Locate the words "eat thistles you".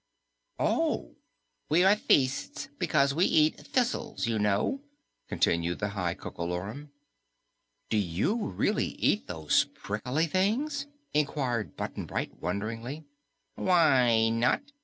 3.25-4.39